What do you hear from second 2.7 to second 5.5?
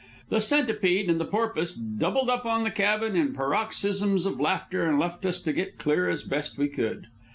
cabin in paroxysms of laughter, and left us